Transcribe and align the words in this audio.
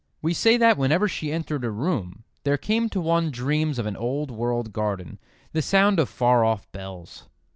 We 0.19 0.33
say 0.33 0.57
that 0.57 0.79
whenever 0.79 1.07
she 1.07 1.31
entered 1.31 1.63
a 1.63 1.69
room 1.69 2.23
there 2.43 2.57
came 2.57 2.89
to 2.89 2.99
one 2.99 3.29
dreams 3.29 3.77
of 3.77 3.85
an 3.85 3.95
old 3.95 4.31
world 4.31 4.73
garden, 4.73 5.19
the 5.53 5.61
sound 5.61 5.99
of 5.99 6.09
far 6.09 6.43
off 6.43 6.65
bells. 6.71 7.27